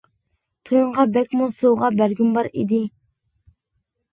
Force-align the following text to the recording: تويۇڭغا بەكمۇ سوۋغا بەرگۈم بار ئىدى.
تويۇڭغا 0.69 1.03
بەكمۇ 1.17 1.49
سوۋغا 1.59 1.91
بەرگۈم 1.99 2.33
بار 2.39 2.51
ئىدى. 2.55 2.81